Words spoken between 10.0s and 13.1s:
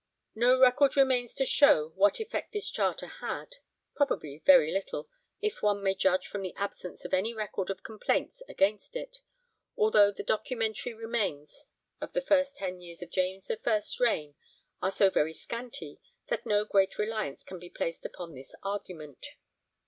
the documentary remains of the first ten years